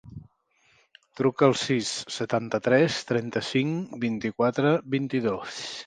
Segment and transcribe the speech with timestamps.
[1.19, 5.67] Truca al sis, setanta-tres, trenta-cinc, vint-i-quatre, vint-i-dos.